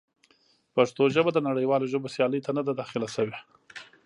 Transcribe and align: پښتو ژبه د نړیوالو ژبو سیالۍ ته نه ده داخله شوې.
پښتو 0.75 1.03
ژبه 1.15 1.31
د 1.33 1.39
نړیوالو 1.49 1.89
ژبو 1.93 2.11
سیالۍ 2.15 2.41
ته 2.45 2.51
نه 2.57 2.63
ده 2.67 2.73
داخله 2.81 3.07
شوې. 3.15 3.37